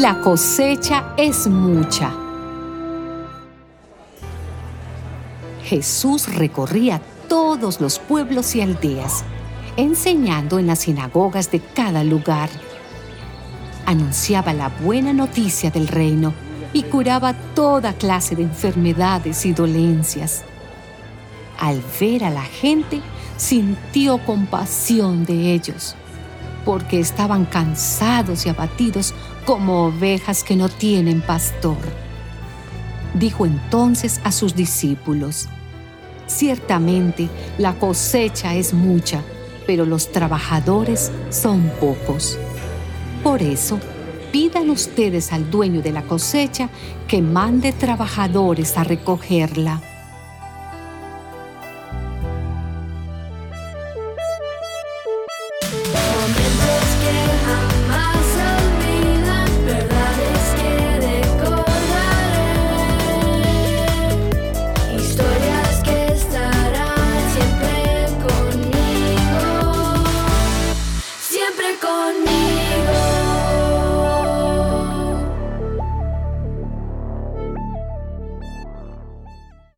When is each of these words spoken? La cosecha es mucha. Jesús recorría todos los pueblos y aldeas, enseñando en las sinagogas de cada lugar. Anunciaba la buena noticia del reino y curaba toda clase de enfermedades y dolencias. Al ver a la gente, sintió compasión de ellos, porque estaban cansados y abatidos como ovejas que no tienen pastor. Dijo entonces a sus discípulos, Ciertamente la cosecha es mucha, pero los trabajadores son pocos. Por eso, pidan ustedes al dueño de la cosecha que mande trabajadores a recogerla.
La 0.00 0.18
cosecha 0.22 1.12
es 1.18 1.46
mucha. 1.46 2.10
Jesús 5.62 6.34
recorría 6.34 7.02
todos 7.28 7.82
los 7.82 7.98
pueblos 7.98 8.56
y 8.56 8.62
aldeas, 8.62 9.24
enseñando 9.76 10.58
en 10.58 10.68
las 10.68 10.78
sinagogas 10.78 11.50
de 11.50 11.60
cada 11.60 12.02
lugar. 12.02 12.48
Anunciaba 13.84 14.54
la 14.54 14.70
buena 14.70 15.12
noticia 15.12 15.70
del 15.70 15.86
reino 15.86 16.32
y 16.72 16.84
curaba 16.84 17.34
toda 17.54 17.92
clase 17.92 18.34
de 18.34 18.44
enfermedades 18.44 19.44
y 19.44 19.52
dolencias. 19.52 20.44
Al 21.58 21.82
ver 22.00 22.24
a 22.24 22.30
la 22.30 22.44
gente, 22.44 23.02
sintió 23.36 24.16
compasión 24.24 25.26
de 25.26 25.52
ellos, 25.52 25.94
porque 26.64 27.00
estaban 27.00 27.44
cansados 27.44 28.46
y 28.46 28.48
abatidos 28.48 29.14
como 29.44 29.86
ovejas 29.86 30.44
que 30.44 30.56
no 30.56 30.68
tienen 30.68 31.20
pastor. 31.20 31.78
Dijo 33.14 33.46
entonces 33.46 34.20
a 34.24 34.32
sus 34.32 34.54
discípulos, 34.54 35.48
Ciertamente 36.30 37.28
la 37.58 37.74
cosecha 37.74 38.54
es 38.54 38.72
mucha, 38.72 39.20
pero 39.66 39.84
los 39.84 40.12
trabajadores 40.12 41.10
son 41.30 41.70
pocos. 41.80 42.38
Por 43.24 43.42
eso, 43.42 43.80
pidan 44.30 44.70
ustedes 44.70 45.32
al 45.32 45.50
dueño 45.50 45.82
de 45.82 45.90
la 45.90 46.02
cosecha 46.02 46.70
que 47.08 47.20
mande 47.20 47.72
trabajadores 47.72 48.76
a 48.78 48.84
recogerla. 48.84 49.89